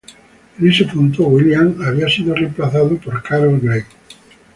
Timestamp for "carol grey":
3.21-3.83